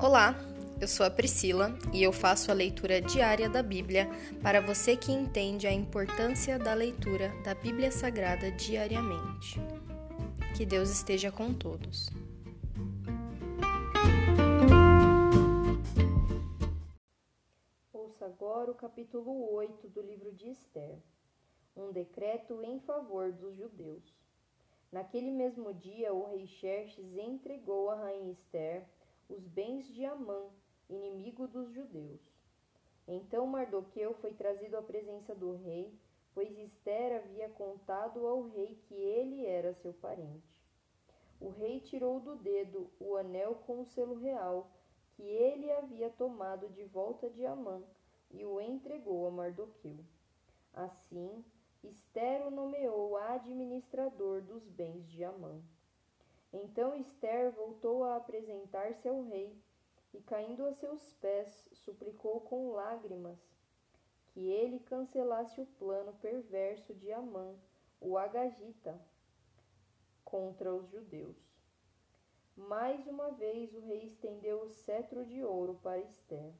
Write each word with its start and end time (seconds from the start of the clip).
Olá, 0.00 0.32
eu 0.80 0.86
sou 0.86 1.04
a 1.04 1.10
Priscila 1.10 1.76
e 1.92 2.04
eu 2.04 2.12
faço 2.12 2.52
a 2.52 2.54
leitura 2.54 3.00
diária 3.00 3.50
da 3.50 3.64
Bíblia 3.64 4.08
para 4.40 4.60
você 4.60 4.96
que 4.96 5.10
entende 5.10 5.66
a 5.66 5.72
importância 5.72 6.56
da 6.56 6.72
leitura 6.72 7.32
da 7.42 7.52
Bíblia 7.52 7.90
Sagrada 7.90 8.48
diariamente. 8.52 9.58
Que 10.56 10.64
Deus 10.64 10.88
esteja 10.88 11.32
com 11.32 11.52
todos. 11.52 12.10
Ouça 17.92 18.26
agora 18.26 18.70
o 18.70 18.76
capítulo 18.76 19.52
8 19.52 19.88
do 19.88 20.00
livro 20.00 20.32
de 20.32 20.48
Esther. 20.48 21.02
Um 21.76 21.90
decreto 21.90 22.62
em 22.62 22.78
favor 22.78 23.32
dos 23.32 23.56
judeus. 23.56 24.04
Naquele 24.92 25.32
mesmo 25.32 25.74
dia, 25.74 26.14
o 26.14 26.30
rei 26.30 26.46
Xerxes 26.46 27.16
entregou 27.16 27.90
a 27.90 27.96
rainha 27.96 28.30
Esther 28.30 28.86
os 29.28 29.46
bens 29.46 29.86
de 29.86 30.04
Amã, 30.04 30.48
inimigo 30.88 31.46
dos 31.46 31.70
judeus. 31.72 32.20
Então 33.06 33.46
Mardoqueu 33.46 34.14
foi 34.14 34.32
trazido 34.32 34.76
à 34.76 34.82
presença 34.82 35.34
do 35.34 35.56
rei, 35.56 35.92
pois 36.34 36.56
Esther 36.58 37.16
havia 37.16 37.48
contado 37.48 38.26
ao 38.26 38.48
rei 38.48 38.78
que 38.86 38.94
ele 38.94 39.46
era 39.46 39.74
seu 39.74 39.92
parente. 39.92 40.62
O 41.40 41.50
rei 41.50 41.80
tirou 41.80 42.20
do 42.20 42.36
dedo 42.36 42.90
o 42.98 43.16
anel 43.16 43.54
com 43.66 43.80
o 43.80 43.86
selo 43.86 44.16
real 44.16 44.70
que 45.14 45.22
ele 45.22 45.70
havia 45.72 46.10
tomado 46.10 46.68
de 46.68 46.84
volta 46.84 47.28
de 47.28 47.44
Amã 47.44 47.82
e 48.30 48.44
o 48.44 48.60
entregou 48.60 49.26
a 49.26 49.30
Mardoqueu. 49.30 49.98
Assim, 50.72 51.44
Esther 51.82 52.46
o 52.46 52.50
nomeou 52.50 53.16
administrador 53.16 54.42
dos 54.42 54.68
bens 54.68 55.08
de 55.08 55.24
Amã. 55.24 55.60
Então 56.52 56.94
Esther 56.96 57.52
voltou 57.52 58.04
a 58.04 58.16
apresentar-se 58.16 59.06
ao 59.08 59.22
rei 59.24 59.54
e, 60.14 60.20
caindo 60.22 60.64
a 60.64 60.72
seus 60.72 61.12
pés, 61.14 61.68
suplicou 61.74 62.40
com 62.40 62.72
lágrimas 62.72 63.38
que 64.28 64.40
ele 64.40 64.78
cancelasse 64.80 65.60
o 65.60 65.66
plano 65.78 66.12
perverso 66.14 66.94
de 66.94 67.12
Amã, 67.12 67.54
o 68.00 68.16
Agagita, 68.16 68.98
contra 70.24 70.74
os 70.74 70.88
judeus. 70.90 71.36
Mais 72.56 73.06
uma 73.06 73.30
vez 73.32 73.74
o 73.74 73.80
rei 73.80 74.04
estendeu 74.04 74.62
o 74.62 74.68
cetro 74.68 75.24
de 75.24 75.44
ouro 75.44 75.78
para 75.82 75.98
Esther. 75.98 76.52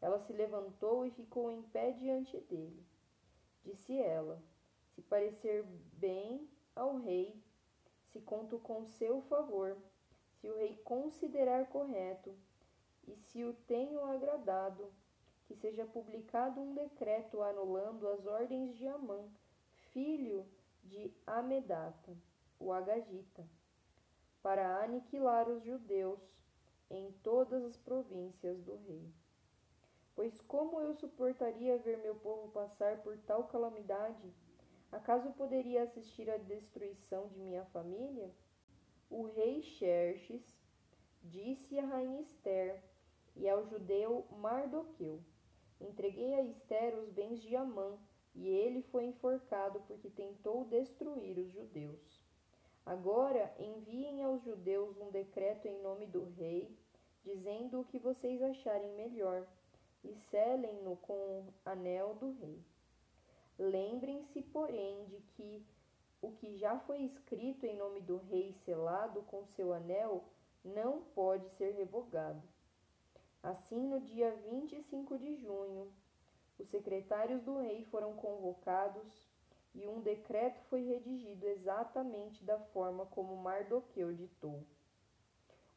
Ela 0.00 0.18
se 0.20 0.32
levantou 0.32 1.04
e 1.04 1.10
ficou 1.10 1.50
em 1.50 1.62
pé 1.62 1.92
diante 1.92 2.38
dele. 2.42 2.84
Disse 3.64 3.98
ela: 3.98 4.42
Se 4.94 5.02
parecer 5.02 5.64
bem 5.92 6.48
ao 6.74 6.96
rei, 6.96 7.42
se 8.16 8.22
conto 8.22 8.58
com 8.58 8.86
seu 8.86 9.20
favor, 9.22 9.76
se 10.40 10.48
o 10.48 10.56
rei 10.56 10.74
considerar 10.84 11.68
correto, 11.68 12.34
e 13.06 13.14
se 13.14 13.44
o 13.44 13.52
tenho 13.68 14.02
agradado, 14.06 14.90
que 15.46 15.54
seja 15.54 15.84
publicado 15.84 16.58
um 16.58 16.74
decreto 16.74 17.42
anulando 17.42 18.08
as 18.08 18.26
ordens 18.26 18.74
de 18.74 18.86
Amã, 18.88 19.22
filho 19.92 20.46
de 20.82 21.12
Amedata, 21.26 22.16
o 22.58 22.72
Agagita, 22.72 23.46
para 24.42 24.82
aniquilar 24.82 25.46
os 25.50 25.62
judeus 25.62 26.18
em 26.88 27.12
todas 27.22 27.62
as 27.64 27.76
províncias 27.76 28.62
do 28.62 28.76
rei. 28.76 29.12
Pois 30.14 30.40
como 30.40 30.80
eu 30.80 30.94
suportaria 30.94 31.76
ver 31.76 31.98
meu 31.98 32.14
povo 32.14 32.50
passar 32.50 32.96
por 33.02 33.18
tal 33.18 33.44
calamidade? 33.44 34.32
Acaso 34.96 35.30
poderia 35.32 35.82
assistir 35.82 36.28
à 36.30 36.38
destruição 36.38 37.28
de 37.28 37.38
minha 37.38 37.66
família? 37.66 38.30
O 39.10 39.24
rei 39.24 39.60
Xerxes 39.62 40.42
disse 41.22 41.78
à 41.78 41.84
rainha 41.84 42.22
Esther 42.22 42.82
e 43.36 43.46
ao 43.46 43.66
judeu 43.66 44.26
Mardoqueu: 44.38 45.20
Entreguei 45.78 46.32
a 46.36 46.42
Esther 46.44 46.98
os 46.98 47.10
bens 47.10 47.42
de 47.42 47.54
Amã, 47.54 47.98
e 48.34 48.48
ele 48.48 48.80
foi 48.90 49.04
enforcado 49.04 49.82
porque 49.86 50.08
tentou 50.08 50.64
destruir 50.64 51.38
os 51.38 51.52
judeus. 51.52 52.24
Agora 52.86 53.54
enviem 53.58 54.24
aos 54.24 54.42
judeus 54.44 54.98
um 54.98 55.10
decreto 55.10 55.68
em 55.68 55.78
nome 55.82 56.06
do 56.06 56.24
rei, 56.38 56.74
dizendo 57.22 57.80
o 57.80 57.84
que 57.84 57.98
vocês 57.98 58.40
acharem 58.40 58.94
melhor, 58.94 59.46
e 60.02 60.14
selem-no 60.30 60.96
com 60.96 61.12
o 61.12 61.54
anel 61.66 62.14
do 62.14 62.30
rei. 62.40 62.64
Lembrem-se, 63.58 64.42
porém, 64.42 65.06
de 65.06 65.18
que 65.34 65.66
o 66.20 66.30
que 66.32 66.56
já 66.58 66.78
foi 66.80 67.02
escrito 67.02 67.64
em 67.64 67.74
nome 67.74 68.02
do 68.02 68.18
rei 68.18 68.52
selado 68.64 69.22
com 69.22 69.46
seu 69.46 69.72
anel 69.72 70.24
não 70.62 71.02
pode 71.14 71.48
ser 71.50 71.70
revogado. 71.72 72.42
Assim, 73.42 73.86
no 73.88 74.00
dia 74.00 74.30
25 74.50 75.18
de 75.18 75.36
junho, 75.36 75.90
os 76.58 76.68
secretários 76.68 77.42
do 77.42 77.58
rei 77.58 77.84
foram 77.84 78.14
convocados 78.14 79.26
e 79.74 79.86
um 79.86 80.02
decreto 80.02 80.60
foi 80.68 80.82
redigido 80.82 81.46
exatamente 81.46 82.44
da 82.44 82.58
forma 82.58 83.06
como 83.06 83.36
Mardoqueu 83.36 84.12
ditou. 84.12 84.66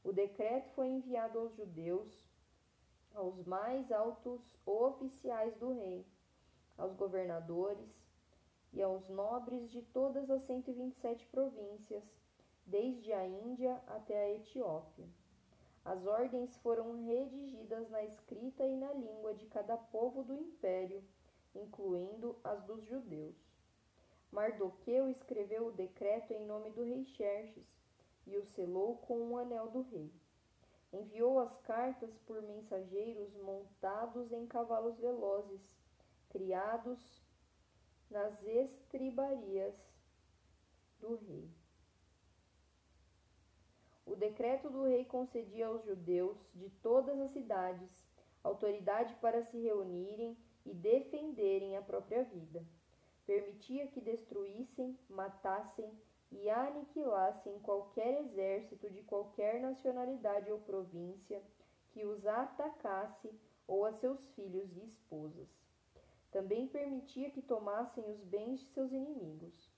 O 0.03 0.12
decreto 0.12 0.69
foi 0.72 0.88
enviado 0.88 1.39
aos 1.39 1.56
judeus, 1.56 2.09
aos 3.13 3.41
mais 3.45 3.89
altos 3.89 4.41
oficiais 4.66 5.56
do 5.57 5.72
rei 5.72 6.06
aos 6.79 6.95
governadores 6.95 7.88
e 8.72 8.81
aos 8.81 9.07
nobres 9.09 9.69
de 9.69 9.81
todas 9.81 10.29
as 10.29 10.41
127 10.44 11.25
províncias, 11.28 12.03
desde 12.66 13.12
a 13.12 13.25
Índia 13.28 13.81
até 13.88 14.17
a 14.17 14.35
Etiópia. 14.35 15.06
As 15.84 16.06
ordens 16.06 16.56
foram 16.57 17.03
redigidas 17.06 17.89
na 17.89 18.03
escrita 18.03 18.66
e 18.66 18.75
na 18.75 18.94
língua 18.94 19.34
de 19.34 19.45
cada 19.47 19.75
povo 19.75 20.23
do 20.23 20.35
império, 20.35 21.03
incluindo 21.56 22.35
as 22.44 22.63
dos 22.63 22.84
judeus. 22.85 23.35
Mardoqueu 24.31 25.09
escreveu 25.09 25.68
o 25.68 25.72
decreto 25.72 26.31
em 26.31 26.45
nome 26.45 26.69
do 26.72 26.84
rei 26.84 27.03
Xerxes 27.06 27.66
e 28.28 28.38
o 28.38 28.45
selou 28.45 28.97
com 28.97 29.16
o 29.16 29.31
um 29.31 29.38
anel 29.38 29.69
do 29.72 29.81
rei. 29.81 30.12
Enviou 30.94 31.39
as 31.39 31.57
cartas 31.62 32.16
por 32.28 32.41
mensageiros 32.44 33.35
montados 33.38 34.31
em 34.31 34.45
cavalos 34.45 34.97
velozes 35.00 35.62
criados 36.29 37.22
nas 38.09 38.41
estribarias 38.44 39.75
do 41.00 41.16
rei. 41.16 41.50
O 44.06 44.16
decreto 44.16 44.69
do 44.69 44.85
rei 44.85 45.06
concedia 45.06 45.68
aos 45.68 45.85
judeus 45.85 46.38
de 46.56 46.69
todas 46.81 47.19
as 47.19 47.31
cidades 47.31 48.09
autoridade 48.44 49.16
para 49.16 49.44
se 49.44 49.57
reunirem 49.57 50.38
e 50.66 50.73
defenderem 50.73 51.78
a 51.78 51.81
própria 51.81 52.23
vida. 52.23 52.63
Permitia 53.25 53.88
que 53.88 54.01
destruíssem, 54.01 54.97
matassem 55.09 55.91
e 56.31 56.50
aniquilassem 56.50 57.59
qualquer 57.59 58.22
exército 58.22 58.89
de 58.89 59.03
qualquer 59.03 59.59
nacionalidade 59.62 60.51
ou 60.51 60.59
província 60.59 61.41
que 61.91 62.06
os 62.06 62.25
atacasse 62.25 63.29
ou 63.68 63.85
a 63.85 63.94
seus 63.94 64.19
filhos 64.31 64.75
e 64.78 64.85
esposas. 64.85 65.59
Também 66.31 66.67
permitia 66.67 67.31
que 67.31 67.41
tomassem 67.41 68.03
os 68.09 68.23
bens 68.23 68.59
de 68.59 68.67
seus 68.67 68.91
inimigos. 68.91 69.69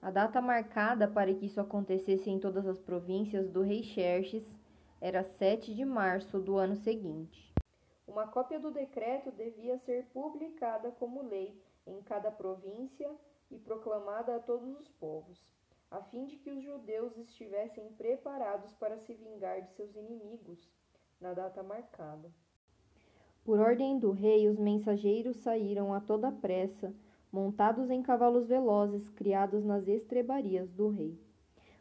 A 0.00 0.10
data 0.10 0.40
marcada 0.40 1.08
para 1.08 1.34
que 1.34 1.46
isso 1.46 1.60
acontecesse 1.60 2.30
em 2.30 2.38
todas 2.38 2.66
as 2.66 2.78
províncias 2.78 3.50
do 3.50 3.62
rei 3.62 3.82
Xerxes 3.82 4.44
era 5.00 5.24
7 5.24 5.74
de 5.74 5.84
março 5.84 6.38
do 6.38 6.56
ano 6.56 6.76
seguinte. 6.76 7.52
Uma 8.06 8.28
cópia 8.28 8.60
do 8.60 8.70
decreto 8.70 9.32
devia 9.32 9.78
ser 9.78 10.06
publicada 10.06 10.90
como 10.92 11.22
lei 11.22 11.60
em 11.86 12.00
cada 12.02 12.30
província 12.30 13.10
e 13.50 13.58
proclamada 13.58 14.36
a 14.36 14.40
todos 14.40 14.78
os 14.78 14.88
povos, 14.88 15.42
a 15.90 16.02
fim 16.02 16.26
de 16.26 16.36
que 16.36 16.50
os 16.50 16.62
judeus 16.62 17.16
estivessem 17.16 17.92
preparados 17.94 18.72
para 18.74 18.98
se 18.98 19.14
vingar 19.14 19.62
de 19.62 19.72
seus 19.72 19.94
inimigos 19.96 20.70
na 21.20 21.32
data 21.32 21.62
marcada. 21.62 22.30
Por 23.44 23.60
ordem 23.60 23.98
do 23.98 24.10
rei, 24.10 24.48
os 24.48 24.58
mensageiros 24.58 25.36
saíram 25.38 25.94
a 25.94 26.00
toda 26.00 26.30
pressa, 26.30 26.94
montados 27.32 27.90
em 27.90 28.02
cavalos 28.02 28.46
velozes 28.46 29.08
criados 29.10 29.64
nas 29.64 29.86
estrebarias 29.88 30.70
do 30.72 30.88
rei. 30.88 31.18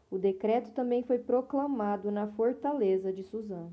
O 0.09 0.17
decreto 0.17 0.71
também 0.71 1.03
foi 1.03 1.19
proclamado 1.19 2.09
na 2.11 2.27
fortaleza 2.27 3.11
de 3.11 3.23
Suzã. 3.23 3.69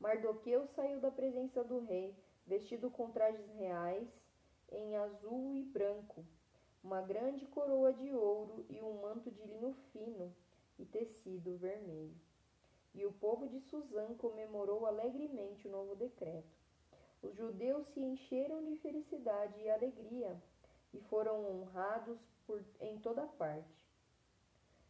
Mardoqueu 0.00 0.66
saiu 0.66 1.00
da 1.00 1.10
presença 1.10 1.62
do 1.62 1.80
rei, 1.80 2.14
vestido 2.46 2.90
com 2.90 3.10
trajes 3.10 3.48
reais, 3.56 4.08
em 4.70 4.96
azul 4.96 5.54
e 5.54 5.62
branco, 5.62 6.24
uma 6.82 7.00
grande 7.00 7.46
coroa 7.46 7.92
de 7.92 8.10
ouro 8.12 8.64
e 8.68 8.82
um 8.82 9.00
manto 9.00 9.30
de 9.30 9.42
linho 9.46 9.74
fino 9.92 10.34
e 10.78 10.84
tecido 10.84 11.56
vermelho. 11.56 12.14
E 12.94 13.04
o 13.04 13.12
povo 13.12 13.48
de 13.48 13.60
Suzã 13.60 14.14
comemorou 14.14 14.86
alegremente 14.86 15.66
o 15.66 15.70
novo 15.70 15.96
decreto. 15.96 16.56
Os 17.22 17.34
judeus 17.34 17.86
se 17.88 18.00
encheram 18.00 18.64
de 18.64 18.76
felicidade 18.76 19.60
e 19.60 19.70
alegria 19.70 20.40
e 20.92 21.00
foram 21.00 21.44
honrados 21.44 22.18
por, 22.46 22.62
em 22.80 22.98
toda 22.98 23.26
parte. 23.26 23.84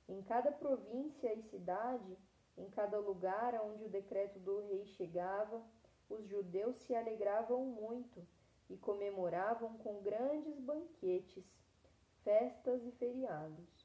Em 0.08 0.20
cada 0.22 0.52
província 0.52 1.32
e 1.32 1.42
cidade, 1.44 2.18
Em 2.56 2.70
cada 2.70 2.98
lugar 2.98 3.54
aonde 3.54 3.84
o 3.84 3.88
decreto 3.88 4.38
do 4.38 4.60
rei 4.60 4.86
chegava, 4.86 5.60
os 6.08 6.24
judeus 6.28 6.76
se 6.76 6.94
alegravam 6.94 7.64
muito 7.64 8.24
e 8.70 8.76
comemoravam 8.76 9.76
com 9.78 10.00
grandes 10.00 10.58
banquetes, 10.60 11.44
festas 12.22 12.84
e 12.84 12.92
feriados. 12.92 13.83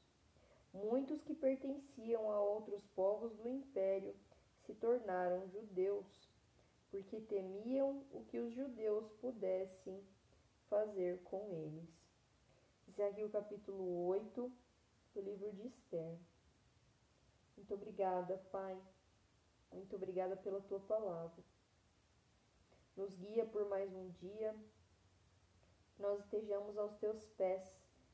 Muitos 0.72 1.20
que 1.22 1.34
pertenciam 1.34 2.30
a 2.30 2.40
outros 2.40 2.86
povos 2.94 3.36
do 3.36 3.48
império 3.48 4.14
se 4.64 4.72
tornaram 4.74 5.48
judeus, 5.48 6.06
porque 6.90 7.20
temiam 7.20 8.04
o 8.12 8.24
que 8.24 8.38
os 8.38 8.54
judeus 8.54 9.10
pudessem 9.20 10.00
fazer 10.68 11.22
com 11.24 11.48
eles. 11.48 11.88
Esse 12.88 13.02
é 13.02 13.08
aqui 13.08 13.24
o 13.24 13.30
capítulo 13.30 14.06
8 14.06 14.52
do 15.14 15.20
livro 15.20 15.52
de 15.52 15.66
Esther. 15.66 16.16
Muito 17.56 17.74
obrigada, 17.74 18.38
Pai. 18.52 18.80
Muito 19.72 19.96
obrigada 19.96 20.36
pela 20.36 20.60
tua 20.60 20.80
palavra. 20.80 21.42
Nos 22.96 23.14
guia 23.16 23.44
por 23.44 23.68
mais 23.68 23.92
um 23.92 24.08
dia. 24.10 24.54
Nós 25.98 26.20
estejamos 26.20 26.78
aos 26.78 26.96
teus 26.96 27.24
pés, 27.30 27.62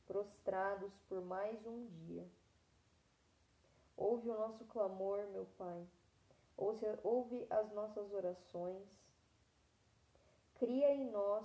prostrados 0.07 0.93
por 1.09 1.23
mais 1.23 1.65
um 1.67 1.87
dia. 1.87 2.27
Ouve 3.97 4.29
o 4.29 4.37
nosso 4.37 4.65
clamor, 4.67 5.27
meu 5.29 5.47
Pai. 5.57 5.87
Ouve 6.57 7.47
as 7.49 7.73
nossas 7.73 8.13
orações. 8.13 8.87
Cria 10.55 10.93
em 10.93 11.11
nós 11.11 11.45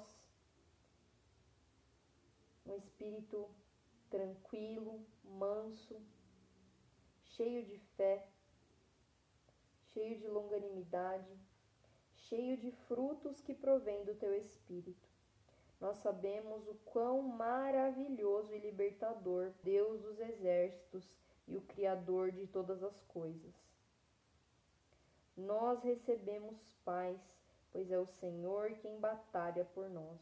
um 2.66 2.76
espírito 2.76 3.50
tranquilo, 4.10 5.06
manso, 5.24 6.00
cheio 7.24 7.66
de 7.66 7.78
fé, 7.96 8.28
cheio 9.94 10.18
de 10.18 10.28
longanimidade, 10.28 11.38
cheio 12.16 12.58
de 12.58 12.72
frutos 12.88 13.42
que 13.42 13.54
provém 13.54 14.04
do 14.06 14.16
teu 14.16 14.34
espírito. 14.36 15.10
Nós 15.80 15.98
sabemos 15.98 16.68
o 16.68 16.76
quão 16.86 17.22
maravilhoso 17.22 18.54
e 18.54 18.60
libertador 18.60 19.52
Deus 19.64 20.02
dos 20.02 20.20
exércitos 20.20 21.10
e 21.52 21.58
o 21.58 21.62
Criador 21.62 22.32
de 22.32 22.48
todas 22.48 22.82
as 22.82 22.98
coisas. 23.02 23.54
Nós 25.36 25.84
recebemos 25.84 26.58
paz, 26.86 27.20
pois 27.72 27.92
é 27.92 28.00
o 28.00 28.08
Senhor 28.20 28.72
quem 28.82 29.00
batalha 29.00 29.66
por 29.74 29.90
nós. 29.90 30.20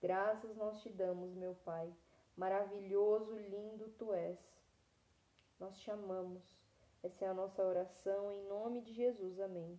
Graças 0.00 0.56
nós 0.56 0.80
te 0.80 0.90
damos, 0.90 1.34
meu 1.34 1.56
Pai. 1.64 1.92
Maravilhoso, 2.36 3.36
lindo 3.36 3.92
tu 3.98 4.12
és. 4.12 4.38
Nós 5.58 5.76
te 5.80 5.90
amamos. 5.90 6.42
Essa 7.02 7.24
é 7.24 7.28
a 7.28 7.34
nossa 7.34 7.62
oração 7.64 8.30
em 8.30 8.46
nome 8.46 8.80
de 8.80 8.92
Jesus. 8.92 9.40
Amém. 9.40 9.78